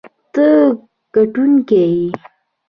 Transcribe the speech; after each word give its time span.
ته 0.33 0.45
ګټونکی 1.15 1.81
یې. 1.95 2.07